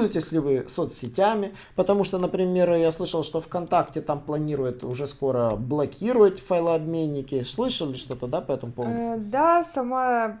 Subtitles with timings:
[0.00, 1.56] Пользуетесь ли вы соцсетями?
[1.74, 7.42] Потому что, например, я слышал, что ВКонтакте там планирует уже скоро блокировать файлообменники.
[7.42, 8.94] Слышали что-то, да, по этому поводу?
[8.94, 10.38] Э, да, сама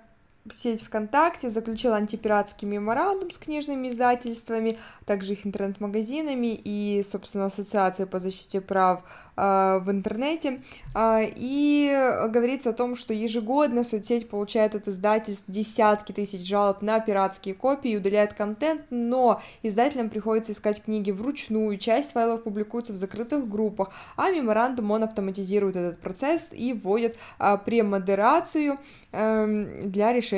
[0.50, 8.18] сеть ВКонтакте заключила антипиратский меморандум с книжными издательствами, также их интернет-магазинами и, собственно, Ассоциацией по
[8.18, 9.02] защите прав
[9.36, 10.62] э, в интернете.
[10.94, 11.94] Э, и
[12.28, 17.92] говорится о том, что ежегодно соцсеть получает от издательств десятки тысяч жалоб на пиратские копии
[17.92, 23.90] и удаляет контент, но издателям приходится искать книги вручную, часть файлов публикуется в закрытых группах,
[24.16, 28.78] а меморандум он автоматизирует этот процесс и вводит э, премодерацию
[29.12, 30.37] э, для решения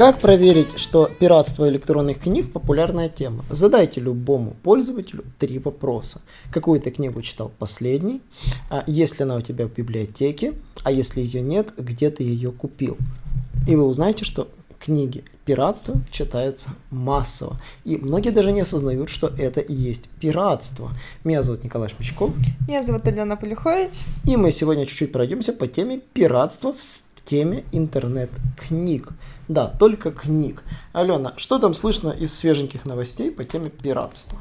[0.00, 3.44] Как проверить, что пиратство электронных книг– популярная тема?
[3.50, 6.22] Задайте любому пользователю три вопроса.
[6.50, 8.22] Какую ты книгу читал последний?
[8.70, 10.54] А есть ли она у тебя в библиотеке?
[10.84, 12.96] А если ее нет, где ты ее купил?
[13.68, 14.48] И вы узнаете, что
[14.78, 17.60] книги пиратства читаются массово.
[17.84, 20.92] И многие даже не осознают, что это и есть пиратство.
[21.24, 22.30] Меня зовут Николай Шмичков.
[22.66, 23.98] Меня зовут Алена Полюхович.
[24.26, 26.80] И мы сегодня чуть-чуть пройдемся по теме пиратства в
[27.22, 29.12] теме интернет-книг.
[29.50, 30.62] Да, только книг.
[30.92, 34.38] Алена, что там слышно из свеженьких новостей по теме пиратства?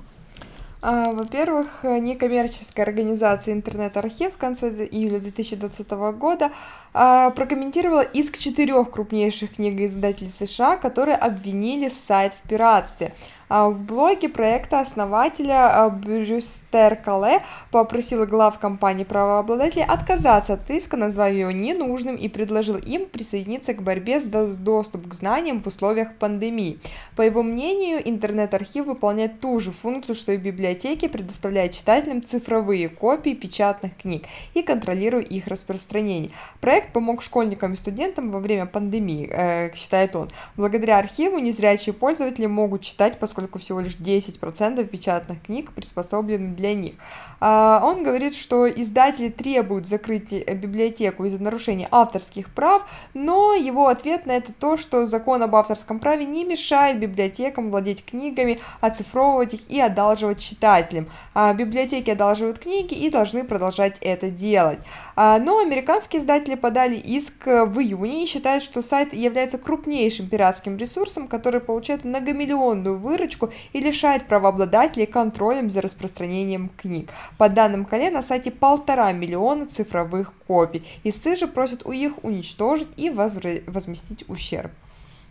[0.83, 6.51] А, во-первых, некоммерческая организация «Интернет-архив» в конце июля 2020 года
[6.93, 13.15] а, прокомментировала иск четырех крупнейших книгоиздателей США, которые обвинили сайт в пиратстве.
[13.49, 20.97] А в блоге проекта основателя а, Брюстер Кале попросил глав компании правообладателей отказаться от иска,
[20.97, 26.15] назвав его ненужным и предложил им присоединиться к борьбе за доступ к знаниям в условиях
[26.15, 26.79] пандемии.
[27.15, 33.31] По его мнению, интернет-архив выполняет ту же функцию, что и библиотеки, предоставляя читателям цифровые копии
[33.31, 36.31] печатных книг и контролируя их распространение.
[36.61, 40.29] Проект помог школьникам и студентам во время пандемии, э, считает он.
[40.55, 46.73] Благодаря архиву незрячие пользователи могут читать, поскольку поскольку всего лишь 10% печатных книг приспособлены для
[46.73, 46.95] них.
[47.39, 52.83] А, он говорит, что издатели требуют закрыть э, библиотеку из-за нарушения авторских прав,
[53.13, 58.03] но его ответ на это то, что закон об авторском праве не мешает библиотекам владеть
[58.05, 61.07] книгами, оцифровывать их и одалживать читателям.
[61.33, 64.79] А, библиотеки одалживают книги и должны продолжать это делать.
[65.15, 70.75] А, но американские издатели подали иск в июне и считают, что сайт является крупнейшим пиратским
[70.75, 73.28] ресурсом, который получает многомиллионную выручку
[73.73, 77.09] и лишает правообладателей контролем за распространением книг.
[77.37, 80.83] По данным Кале, на сайте полтора миллиона цифровых копий.
[81.03, 84.71] Истцы же просят у их уничтожить и возместить ущерб.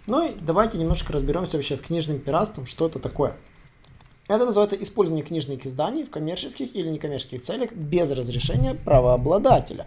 [0.06, 3.34] Ну и давайте немножко разберемся вообще с книжным пиратством, что это такое.
[4.28, 9.86] Это называется использование книжных изданий в коммерческих или некоммерческих целях без разрешения правообладателя.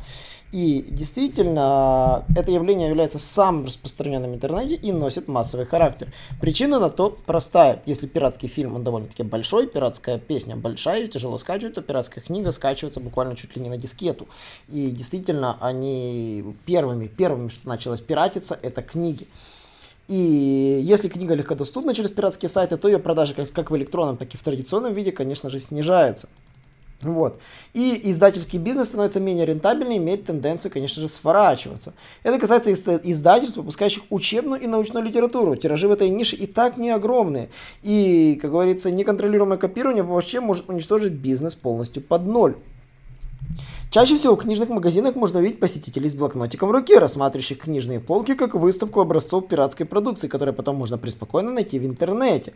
[0.51, 6.11] И действительно, это явление является самым распространенным в интернете и носит массовый характер.
[6.41, 7.83] Причина на то простая.
[7.85, 12.99] Если пиратский фильм, он довольно-таки большой, пиратская песня большая, тяжело скачивать, то пиратская книга скачивается
[12.99, 14.27] буквально чуть ли не на дискету.
[14.67, 19.27] И действительно, они первыми, первыми, что началось пиратиться, это книги.
[20.07, 24.33] И если книга легкодоступна через пиратские сайты, то ее продажи как, как в электронном, так
[24.33, 26.27] и в традиционном виде, конечно же, снижается.
[27.01, 27.39] Вот.
[27.73, 31.93] И издательский бизнес становится менее рентабельным, имеет тенденцию, конечно же, сворачиваться.
[32.23, 35.55] Это касается издательств, выпускающих учебную и научную литературу.
[35.55, 37.49] Тиражи в этой нише и так не огромные.
[37.81, 42.55] И, как говорится, неконтролируемое копирование вообще может уничтожить бизнес полностью под ноль.
[43.91, 48.35] Чаще всего в книжных магазинах можно увидеть посетителей с блокнотиком в руке, рассматривающих книжные полки
[48.35, 52.53] как выставку образцов пиратской продукции, которую потом можно преспокойно найти в интернете.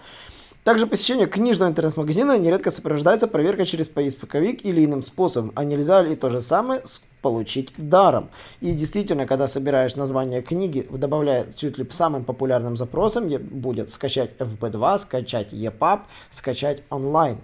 [0.64, 6.16] Также посещение книжного интернет-магазина нередко сопровождается проверкой через поисковик или иным способом, а нельзя ли
[6.16, 6.82] то же самое
[7.22, 8.30] получить даром.
[8.62, 15.00] И действительно, когда собираешь название книги, добавляя чуть ли самым популярным запросом будет скачать FB2,
[15.00, 16.00] скачать EPUB,
[16.30, 17.40] скачать онлайн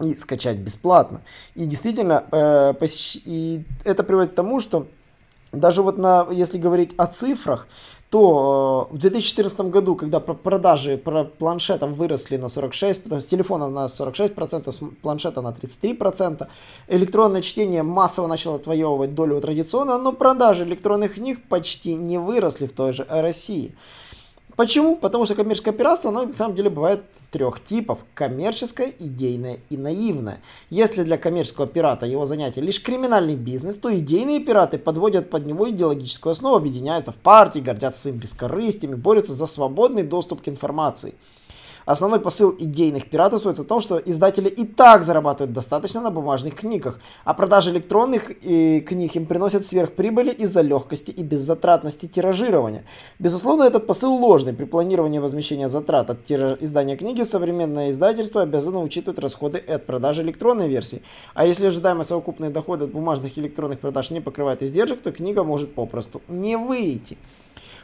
[0.00, 1.22] и скачать бесплатно.
[1.54, 3.20] И действительно, э, посещ...
[3.24, 4.86] и это приводит к тому, что
[5.52, 7.66] даже вот на, если говорить о цифрах,
[8.10, 10.98] то э, в 2014 году, когда продажи
[11.38, 16.46] планшетов выросли на 46%, с телефона на 46%, с планшета на 33%,
[16.88, 22.72] электронное чтение массово начало отвоевывать долю традиционного, но продажи электронных книг почти не выросли в
[22.72, 23.74] той же России.
[24.56, 24.96] Почему?
[24.96, 27.98] Потому что коммерческое пиратство, оно на самом деле бывает трех типов.
[28.14, 30.40] Коммерческое, идейное и наивное.
[30.70, 35.70] Если для коммерческого пирата его занятие лишь криминальный бизнес, то идейные пираты подводят под него
[35.70, 41.14] идеологическую основу, объединяются в партии, гордятся своим бескорыстием и борются за свободный доступ к информации.
[41.90, 46.54] Основной посыл идейных пиратов сводится в том, что издатели и так зарабатывают достаточно на бумажных
[46.54, 52.84] книгах, а продажи электронных и книг им приносят сверхприбыли из-за легкости и беззатратности тиражирования.
[53.18, 54.52] Безусловно, этот посыл ложный.
[54.52, 56.58] При планировании возмещения затрат от тираж...
[56.60, 61.02] издания книги современное издательство обязано учитывать расходы от продажи электронной версии.
[61.34, 65.42] А если ожидаемые совокупные доходы от бумажных и электронных продаж не покрывают издержек, то книга
[65.42, 67.18] может попросту не выйти.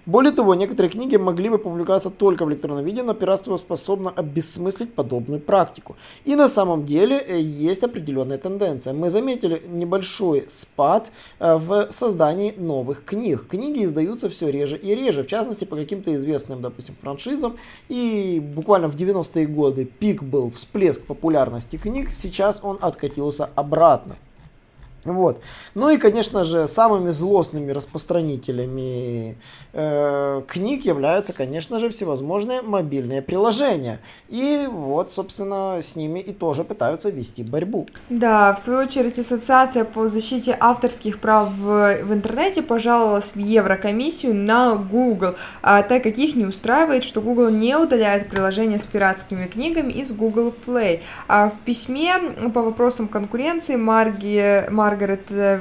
[0.07, 4.95] Более того, некоторые книги могли бы публиковаться только в электронном виде, но пиратство способно обесмыслить
[4.95, 5.97] подобную практику.
[6.25, 8.93] И на самом деле э, есть определенная тенденция.
[8.93, 11.11] Мы заметили небольшой спад
[11.41, 13.49] э, в создании новых книг.
[13.49, 17.57] Книги издаются все реже и реже, в частности по каким-то известным, допустим, франшизам.
[17.89, 24.15] И буквально в 90-е годы пик был всплеск популярности книг, сейчас он откатился обратно.
[25.07, 25.41] Вот.
[25.75, 29.37] Ну и, конечно же, самыми злостными распространителями
[29.73, 34.01] э, книг являются, конечно же, всевозможные мобильные приложения.
[34.29, 37.87] И вот, собственно, с ними и тоже пытаются вести борьбу.
[38.11, 44.35] Да, в свою очередь, Ассоциация по защите авторских прав в, в интернете пожаловалась в Еврокомиссию
[44.35, 49.47] на Google, а, так как их не устраивает, что Google не удаляет приложения с пиратскими
[49.47, 51.01] книгами из Google Play.
[51.29, 52.19] А в письме
[52.53, 55.61] по вопросам конкуренции Марги, Марги Маргарет э,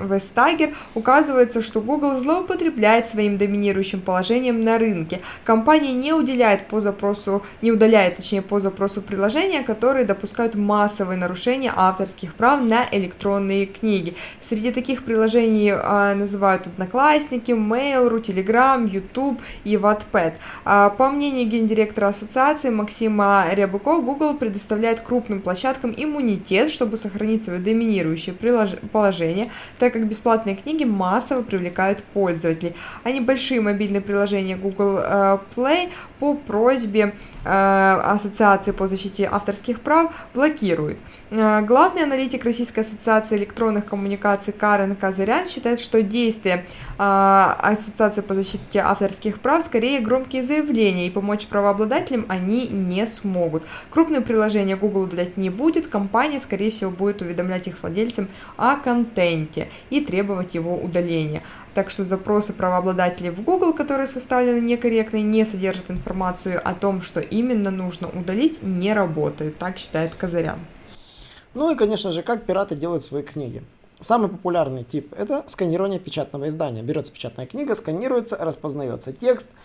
[0.00, 5.20] Вестагер указывается, что Google злоупотребляет своим доминирующим положением на рынке.
[5.44, 11.72] Компания не уделяет по запросу, не удаляет, точнее, по запросу приложения, которые допускают массовые нарушения
[11.74, 14.14] авторских прав на электронные книги.
[14.40, 20.34] Среди таких приложений а, называют Одноклассники, Mail.ru, Telegram, YouTube и Wattpad.
[20.64, 27.60] А, по мнению гендиректора ассоциации Максима Рябуко, Google предоставляет крупным площадкам иммунитет, чтобы сохранить свое
[27.60, 28.34] доминирующее
[28.92, 29.50] положение,
[29.90, 37.14] как бесплатные книги массово привлекают пользователей, а небольшие мобильные приложения Google э, Play по просьбе
[37.44, 40.98] э, Ассоциации по защите авторских прав блокируют.
[41.30, 46.64] Э, главный аналитик Российской ассоциации электронных коммуникаций Карен Казарян считает, что действия
[46.98, 53.64] Ассоциации по защите авторских прав скорее громкие заявления, и помочь правообладателям они не смогут.
[53.90, 59.68] Крупные приложения Google удалять не будет, компания, скорее всего, будет уведомлять их владельцам о контенте
[59.90, 61.42] и требовать его удаления.
[61.74, 67.02] Так что запросы правообладателей в Google, которые составлены некорректно и не содержат информацию о том,
[67.02, 70.58] что именно нужно удалить, не работают, так считает Казарян.
[71.54, 73.62] Ну и, конечно же, как пираты делают свои книги.
[74.00, 76.82] Самый популярный тип– это сканирование печатного издания.
[76.82, 79.50] Берется печатная книга, сканируется, распознается текст–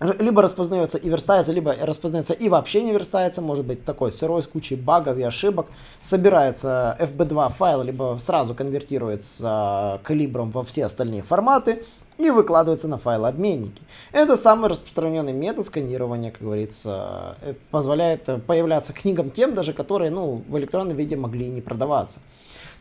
[0.00, 4.46] либо распознается и верстается, либо распознается и вообще не верстается, может быть такой сырой с
[4.46, 5.66] кучей багов и ошибок.
[6.00, 11.84] Собирается FB2 файл, либо сразу конвертируется калибром во все остальные форматы
[12.18, 13.80] и выкладывается на файлообменники.
[14.12, 20.42] Это самый распространенный метод сканирования, как говорится, э, позволяет появляться книгам тем, даже которые ну,
[20.48, 22.20] в электронном виде могли и не продаваться.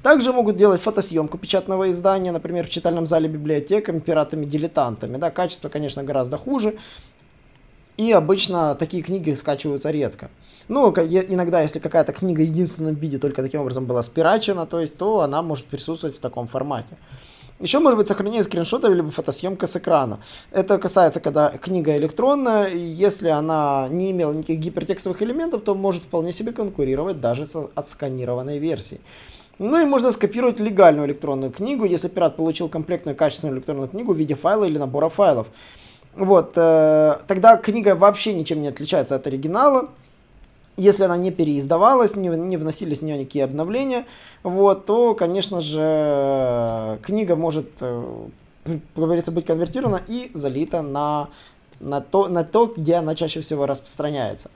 [0.04, 5.18] Также могут делать фотосъемку печатного издания, например, в читальном зале библиотеками, пиратами-дилетантами.
[5.18, 6.78] Да, качество, конечно, гораздо хуже.
[7.98, 10.30] И обычно такие книги скачиваются редко.
[10.68, 14.98] Ну, иногда, если какая-то книга в единственном виде только таким образом была спирачена, то есть,
[14.98, 16.96] то она может присутствовать в таком формате.
[17.60, 20.20] Еще может быть сохранение скриншотов либо фотосъемка с экрана.
[20.52, 26.34] Это касается, когда книга электронная, если она не имела никаких гипертекстовых элементов, то может вполне
[26.34, 29.02] себе конкурировать даже с отсканированной версией.
[29.58, 34.18] Ну и можно скопировать легальную электронную книгу, если пират получил комплектную качественную электронную книгу в
[34.18, 35.48] виде файла или набора файлов.
[36.16, 39.90] Вот, э, тогда книга вообще ничем не отличается от оригинала.
[40.78, 44.06] Если она не переиздавалась, не, не вносились в нее никакие обновления,
[44.44, 48.28] вот, то, конечно же, книга может, э,
[48.64, 51.30] как говорится, быть конвертирована и залита на
[51.80, 54.50] на то, на то, где она чаще всего распространяется.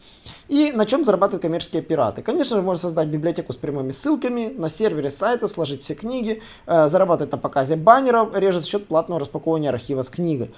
[0.48, 2.22] И на чем зарабатывают коммерческие пираты?
[2.22, 6.88] Конечно же, можно создать библиотеку с прямыми ссылками, на сервере сайта сложить все книги, э,
[6.88, 10.52] зарабатывать на показе баннеров, режет счет платного распаковывания архива с книгой.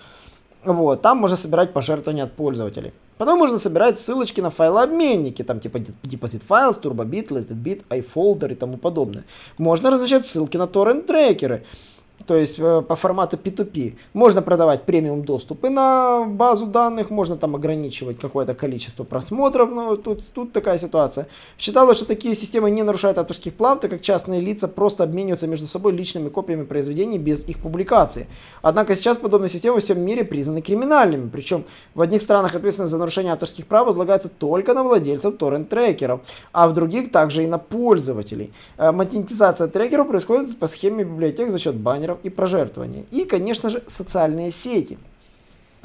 [0.65, 2.93] Вот, там можно собирать пожертвования от пользователей.
[3.17, 8.77] Потом можно собирать ссылочки на файлообменники, там типа Deposit Files, TurboBit, LetItBit, iFolder и тому
[8.77, 9.24] подобное.
[9.58, 11.63] Можно размещать ссылки на торрент-трекеры
[12.25, 13.96] то есть э, по формату P2P.
[14.13, 20.24] Можно продавать премиум доступы на базу данных, можно там ограничивать какое-то количество просмотров, но тут,
[20.34, 21.27] тут такая ситуация.
[21.58, 25.68] Считалось, что такие системы не нарушают авторских прав, так как частные лица просто обмениваются между
[25.68, 28.27] собой личными копиями произведений без их публикации.
[28.62, 31.65] Однако сейчас подобные системы во всем мире признаны криминальными, причем
[31.96, 36.74] в одних странах ответственность за нарушение авторских прав возлагается только на владельцев торрент-трекеров, а в
[36.74, 38.53] других также и на пользователей.
[38.77, 43.05] Э, монетизация трекеров происходит по схеме библиотек за счет баннеров и прожертвования.
[43.12, 44.98] И, конечно же, социальные сети.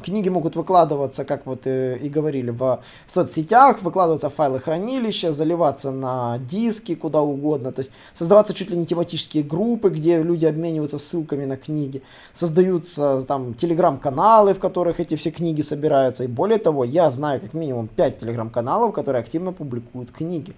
[0.03, 5.91] Книги могут выкладываться, как вот э, и говорили, в соцсетях, выкладываться в файлы хранилища, заливаться
[5.91, 7.73] на диски, куда угодно.
[7.73, 12.01] То есть создаваться чуть ли не тематические группы, где люди обмениваются ссылками на книги.
[12.33, 16.23] Создаются там телеграм-каналы, в которых эти все книги собираются.
[16.23, 20.55] И более того, я знаю как минимум 5 телеграм-каналов, которые активно публикуют книги.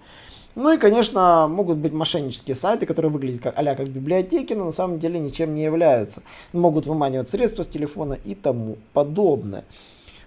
[0.55, 4.71] Ну и, конечно, могут быть мошеннические сайты, которые выглядят как, а как библиотеки, но на
[4.71, 6.23] самом деле ничем не являются.
[6.53, 9.63] Могут выманивать средства с телефона и тому подобное.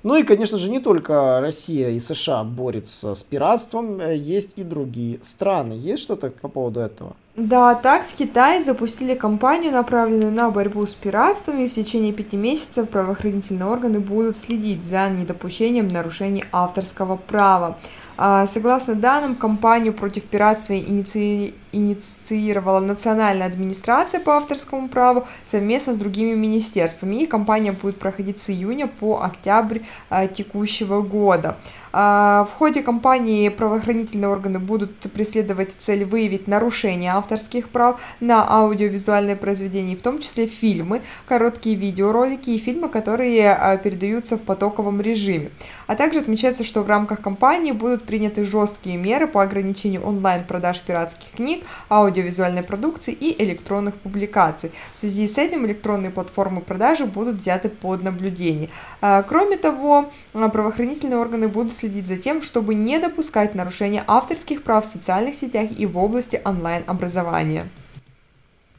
[0.04, 4.62] Ну и, конечно же, не только Россия и США борются с пиратством, э, есть и
[4.62, 5.72] другие страны.
[5.72, 7.16] Есть что-то по поводу этого?
[7.36, 12.36] Да, так в Китае запустили кампанию, направленную на борьбу с пиратством, и в течение пяти
[12.36, 17.78] месяцев правоохранительные органы будут следить за недопущением нарушений авторского права.
[18.16, 21.54] А, согласно данным, кампанию против пиратства иници...
[21.72, 28.50] инициировала Национальная администрация по авторскому праву совместно с другими министерствами, и кампания будет проходить с
[28.50, 29.80] июня по октябрь
[30.10, 31.56] а, текущего года.
[31.92, 39.36] А, в ходе кампании правоохранительные органы будут преследовать цель выявить нарушения авторских прав на аудиовизуальные
[39.36, 45.50] произведения, в том числе фильмы, короткие видеоролики и фильмы, которые передаются в потоковом режиме.
[45.86, 51.30] А также отмечается, что в рамках кампании будут приняты жесткие меры по ограничению онлайн-продаж пиратских
[51.32, 54.72] книг, аудиовизуальной продукции и электронных публикаций.
[54.92, 58.70] В связи с этим электронные платформы продажи будут взяты под наблюдение.
[59.00, 64.84] А, кроме того, правоохранительные органы будут следить за тем, чтобы не допускать нарушения авторских прав
[64.84, 67.68] в социальных сетях и в области онлайн-образования.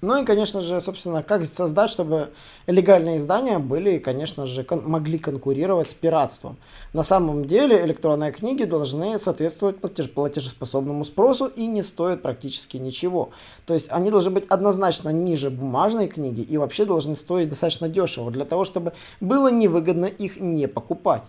[0.01, 2.29] Ну и, конечно же, собственно, как создать, чтобы
[2.67, 6.57] легальные издания были, конечно же, кон- могли конкурировать с пиратством.
[6.93, 13.29] На самом деле электронные книги должны соответствовать платеж- платежеспособному спросу и не стоят практически ничего.
[13.65, 18.31] То есть они должны быть однозначно ниже бумажной книги и вообще должны стоить достаточно дешево
[18.31, 21.23] для того, чтобы было невыгодно их не покупать.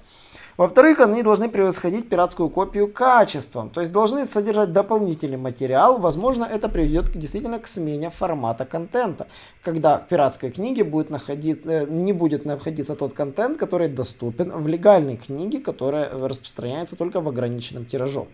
[0.57, 5.99] Во-вторых, они должны превосходить пиратскую копию качеством, то есть должны содержать дополнительный материал.
[5.99, 9.27] Возможно, это приведет действительно к смене формата контента,
[9.63, 14.67] когда в пиратской книге будет находить, э, не будет находиться тот контент, который доступен в
[14.67, 18.27] легальной книге, которая распространяется только в ограниченном тиражом.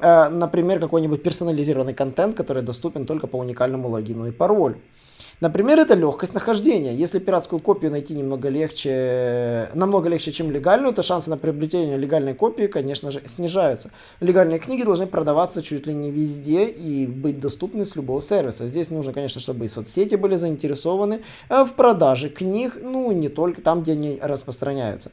[0.00, 4.78] Э, например, какой-нибудь персонализированный контент, который доступен только по уникальному логину и паролю.
[5.40, 6.94] Например, это легкость нахождения.
[6.94, 12.34] Если пиратскую копию найти немного легче, намного легче, чем легальную, то шансы на приобретение легальной
[12.34, 13.90] копии, конечно же, снижаются.
[14.20, 18.66] Легальные книги должны продаваться чуть ли не везде и быть доступны с любого сервиса.
[18.66, 23.62] Здесь нужно, конечно, чтобы и соцсети были заинтересованы э, в продаже книг, ну, не только
[23.62, 25.10] там, где они распространяются.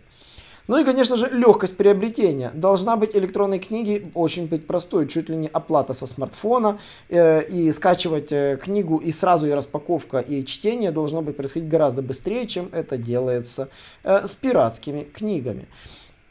[0.68, 2.52] Ну и, конечно же, легкость приобретения.
[2.54, 6.78] Должна быть электронной книги очень быть простой, чуть ли не оплата со смартфона,
[7.10, 12.02] э, и скачивать э, книгу и сразу и распаковка, и чтение должно быть происходить гораздо
[12.02, 13.70] быстрее, чем это делается
[14.04, 15.68] э, с пиратскими книгами.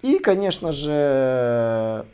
[0.02, 2.04] И, конечно же,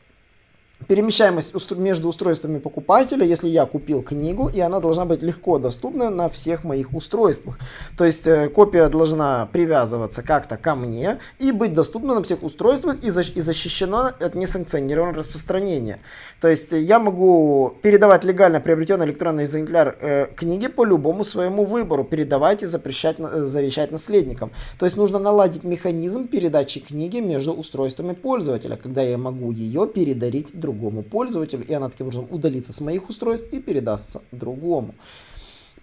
[0.89, 6.29] перемещаемость между устройствами покупателя, если я купил книгу, и она должна быть легко доступна на
[6.29, 7.59] всех моих устройствах.
[7.97, 13.03] То есть э, копия должна привязываться как-то ко мне и быть доступна на всех устройствах
[13.03, 16.01] и, защ- и защищена от несанкционированного распространения.
[16.41, 22.05] То есть я могу передавать легально приобретенный электронный экземпляр э, книги по любому своему выбору,
[22.05, 24.51] передавать и запрещать, э, завещать наследникам.
[24.79, 30.51] То есть нужно наладить механизм передачи книги между устройствами пользователя, когда я могу ее передарить
[30.53, 34.95] другому другому пользователю, и она таким образом удалится с моих устройств и передастся другому.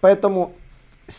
[0.00, 0.52] Поэтому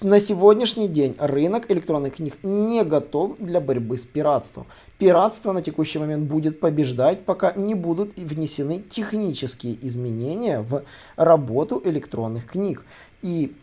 [0.04, 4.66] на сегодняшний день рынок электронных книг не готов для борьбы с пиратством.
[4.98, 10.84] Пиратство на текущий момент будет побеждать, пока не будут внесены технические изменения в
[11.18, 12.86] работу электронных книг.
[13.22, 13.54] И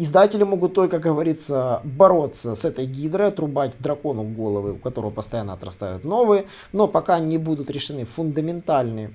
[0.00, 5.54] Издатели могут только, как говорится, бороться с этой гидрой, отрубать дракону головы, у которого постоянно
[5.54, 9.10] отрастают новые, но пока не будут решены фундаментальные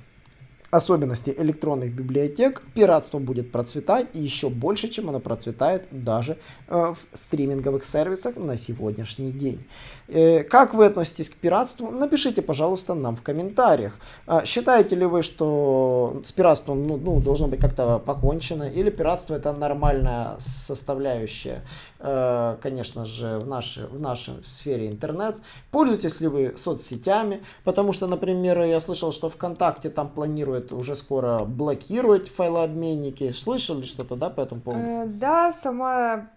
[0.73, 6.37] особенности электронных библиотек, пиратство будет процветать еще больше, чем оно процветает даже
[6.67, 9.63] э, в стриминговых сервисах на сегодняшний день.
[10.07, 11.89] Э, как вы относитесь к пиратству?
[11.91, 13.93] Напишите, пожалуйста, нам в комментариях.
[14.27, 19.35] Э, считаете ли вы, что с пиратством ну, ну, должно быть как-то покончено, или пиратство
[19.35, 21.61] это нормальная составляющая,
[21.99, 25.35] э, конечно же, в нашей, в нашей сфере интернет?
[25.71, 27.41] Пользуетесь ли вы соцсетями?
[27.63, 33.31] Потому что, например, я слышал, что ВКонтакте там планирует уже скоро блокировать файлообменники.
[33.31, 34.83] Слышали что-то, да, по этому поводу?
[34.85, 36.29] Э, да, сама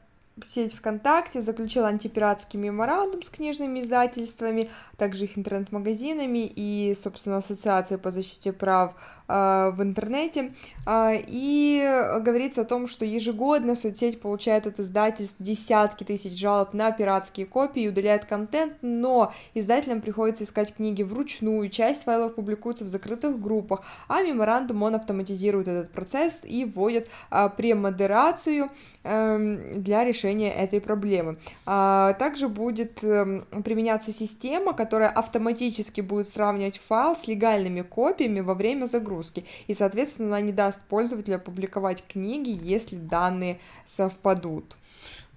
[0.43, 7.99] сеть ВКонтакте заключила антипиратский меморандум с книжными издательствами, а также их интернет-магазинами и, собственно, Ассоциацией
[7.99, 8.95] по защите прав
[9.29, 10.53] э, в интернете.
[10.87, 11.83] Э, и
[12.21, 17.85] говорится о том, что ежегодно соцсеть получает от издательств десятки тысяч жалоб на пиратские копии
[17.85, 23.83] и удаляет контент, но издателям приходится искать книги вручную, часть файлов публикуется в закрытых группах,
[24.07, 28.69] а меморандум он автоматизирует этот процесс и вводит э, премодерацию
[29.03, 31.39] э, для решения решения этой проблемы.
[31.65, 38.55] А, также будет эм, применяться система, которая автоматически будет сравнивать файл с легальными копиями во
[38.55, 44.77] время загрузки, и, соответственно, она не даст пользователю опубликовать книги, если данные совпадут.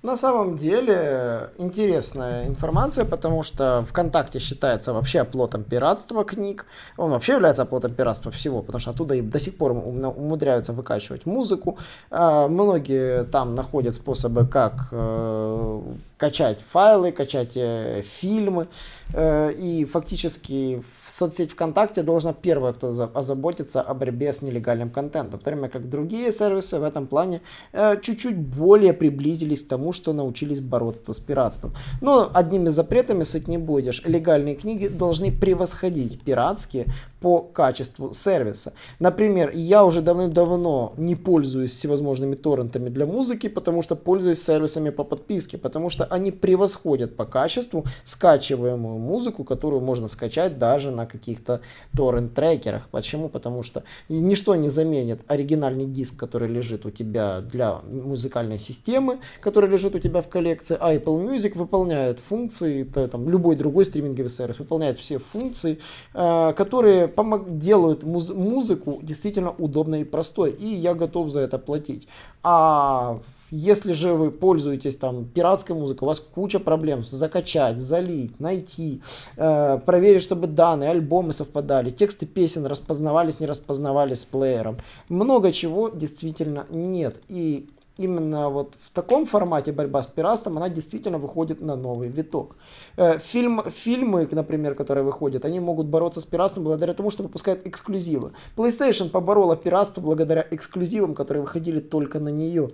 [0.01, 6.65] На самом деле интересная информация, потому что ВКонтакте считается вообще оплотом пиратства книг.
[6.95, 11.25] Он вообще является оплотом пиратства всего, потому что оттуда и до сих пор умудряются выкачивать
[11.25, 11.77] музыку.
[12.11, 15.81] А, многие там находят способы, как э,
[16.19, 18.67] качать файлы, качать э, фильмы.
[19.13, 25.39] Э, и фактически в соцсеть ВКонтакте должна первая, кто озаботиться о борьбе с нелегальным контентом.
[25.39, 29.93] В то время как другие сервисы в этом плане э, чуть-чуть более приблизились к тому,
[29.93, 31.73] что научились бороться с пиратством.
[32.01, 34.03] Но одними запретами сыть не будешь.
[34.05, 36.85] Легальные книги должны превосходить пиратские
[37.21, 38.73] по качеству сервиса.
[38.99, 45.03] Например, я уже давным-давно не пользуюсь всевозможными торрентами для музыки, потому что пользуюсь сервисами по
[45.03, 51.61] подписке, потому что они превосходят по качеству скачиваемую музыку, которую можно скачать даже на каких-то
[51.95, 52.89] торрент-трекерах.
[52.89, 53.29] Почему?
[53.29, 59.69] Потому что ничто не заменит оригинальный диск, который лежит у тебя для музыкальной системы, который
[59.69, 64.29] лежит у тебя в коллекции, а Apple Music выполняет функции, то, там, любой другой стриминговый
[64.29, 65.79] сервис выполняет все функции,
[66.13, 71.57] э, которые помог, делают муз- музыку действительно удобной и простой, и я готов за это
[71.57, 72.07] платить.
[72.43, 73.17] А
[73.51, 79.01] если же вы пользуетесь там пиратской музыкой, у вас куча проблем закачать, залить, найти,
[79.37, 84.77] э, проверить, чтобы данные, альбомы совпадали, тексты песен распознавались, не распознавались с плеером.
[85.09, 87.17] Много чего действительно нет.
[87.27, 87.67] И
[87.99, 92.55] именно вот в таком формате борьба с пиратством, она действительно выходит на новый виток.
[92.97, 97.67] Э, фильм, фильмы, например, которые выходят, они могут бороться с пиратством благодаря тому, что выпускают
[97.67, 98.31] эксклюзивы.
[98.55, 102.69] PlayStation поборола пиратство благодаря эксклюзивам, которые выходили только на нее.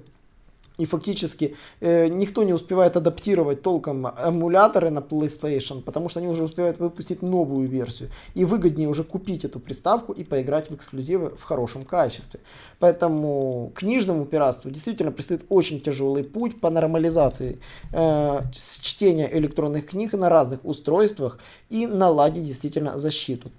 [0.78, 6.44] И фактически э, никто не успевает адаптировать толком эмуляторы на PlayStation, потому что они уже
[6.44, 8.10] успевают выпустить новую версию.
[8.34, 12.42] И выгоднее уже купить эту приставку и поиграть в эксклюзивы в хорошем качестве.
[12.80, 17.60] Поэтому книжному пиратству действительно предстоит очень тяжелый путь по нормализации
[17.94, 23.50] э, чтения электронных книг на разных устройствах и наладить действительно защиту.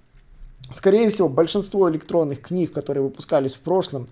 [0.73, 4.07] Скорее всего, большинство электронных книг, которые выпускались в прошлом,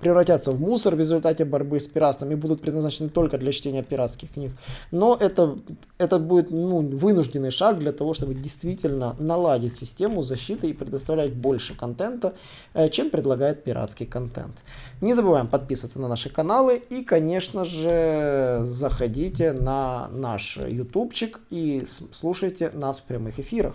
[0.00, 4.32] превратятся в мусор в результате борьбы с пиратством и будут предназначены только для чтения пиратских
[4.32, 4.52] книг.
[4.90, 5.56] Но это,
[5.98, 11.76] это будет ну, вынужденный шаг для того, чтобы действительно наладить систему защиты и предоставлять больше
[11.76, 12.34] контента,
[12.74, 14.56] э, чем предлагает пиратский контент.
[15.00, 22.70] Не забываем подписываться на наши каналы и, конечно же, заходите на наш ютубчик и слушайте
[22.72, 23.74] нас в прямых эфирах.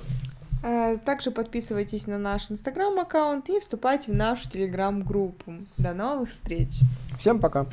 [0.64, 5.54] Э, также подписывайтесь на наш инстаграм-аккаунт и вступайте в нашу телеграм-группу.
[5.78, 6.70] До новых встреч!
[7.18, 7.66] Всем пока!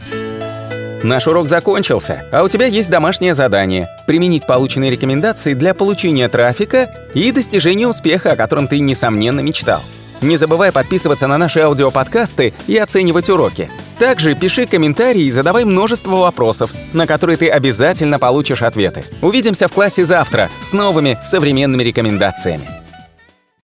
[1.02, 7.08] Наш урок закончился, а у тебя есть домашнее задание— применить полученные рекомендации для получения трафика
[7.14, 9.80] и достижения успеха, о котором ты, несомненно, мечтал.
[10.20, 13.70] Не забывай подписываться на наши аудиоподкасты и оценивать уроки.
[14.00, 19.04] Также пиши комментарии и задавай множество вопросов, на которые ты обязательно получишь ответы.
[19.22, 22.77] Увидимся в классе завтра с новыми современными рекомендациями.